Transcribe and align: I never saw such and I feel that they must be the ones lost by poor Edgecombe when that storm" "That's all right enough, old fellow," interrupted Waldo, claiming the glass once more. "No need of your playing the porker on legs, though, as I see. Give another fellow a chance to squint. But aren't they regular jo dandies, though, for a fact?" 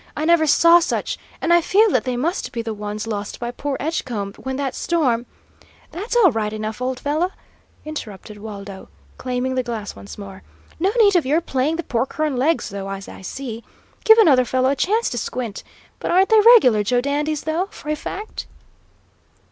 I 0.17 0.25
never 0.25 0.47
saw 0.47 0.79
such 0.79 1.19
and 1.41 1.53
I 1.53 1.61
feel 1.61 1.91
that 1.91 2.05
they 2.05 2.17
must 2.17 2.51
be 2.51 2.63
the 2.63 2.73
ones 2.73 3.05
lost 3.05 3.39
by 3.39 3.51
poor 3.51 3.77
Edgecombe 3.79 4.33
when 4.33 4.55
that 4.55 4.73
storm" 4.73 5.27
"That's 5.91 6.15
all 6.15 6.31
right 6.31 6.51
enough, 6.51 6.81
old 6.81 6.99
fellow," 6.99 7.29
interrupted 7.85 8.39
Waldo, 8.39 8.89
claiming 9.19 9.53
the 9.53 9.61
glass 9.61 9.95
once 9.95 10.17
more. 10.17 10.41
"No 10.79 10.89
need 10.99 11.15
of 11.15 11.27
your 11.27 11.39
playing 11.39 11.75
the 11.75 11.83
porker 11.83 12.25
on 12.25 12.35
legs, 12.35 12.69
though, 12.69 12.89
as 12.89 13.07
I 13.07 13.21
see. 13.21 13.63
Give 14.03 14.17
another 14.17 14.43
fellow 14.43 14.71
a 14.71 14.75
chance 14.75 15.07
to 15.11 15.19
squint. 15.19 15.63
But 15.99 16.09
aren't 16.09 16.29
they 16.29 16.39
regular 16.39 16.81
jo 16.83 16.99
dandies, 16.99 17.43
though, 17.43 17.67
for 17.69 17.89
a 17.89 17.95
fact?" 17.95 18.47